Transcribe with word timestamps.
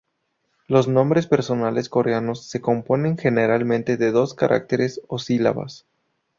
Los 0.67 0.87
nombres 0.87 1.27
personales 1.27 1.87
coreanos 1.87 2.47
se 2.49 2.59
componen 2.59 3.19
generalmente 3.19 3.97
de 3.97 4.09
dos 4.11 4.33
caracteres 4.33 4.99
o 5.07 5.19
sílabas. 5.19 5.85